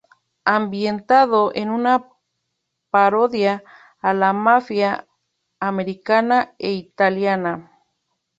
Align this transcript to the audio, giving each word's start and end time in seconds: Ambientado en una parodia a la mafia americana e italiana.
Ambientado 0.45 1.51
en 1.53 1.69
una 1.69 2.09
parodia 2.89 3.63
a 3.99 4.15
la 4.15 4.33
mafia 4.33 5.05
americana 5.59 6.55
e 6.57 6.71
italiana. 6.71 7.69